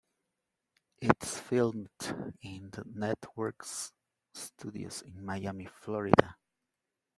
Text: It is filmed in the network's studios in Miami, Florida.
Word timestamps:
It 0.99 1.15
is 1.21 1.39
filmed 1.39 1.89
in 2.41 2.71
the 2.71 2.83
network's 2.91 3.91
studios 4.33 5.03
in 5.03 5.23
Miami, 5.23 5.67
Florida. 5.67 6.37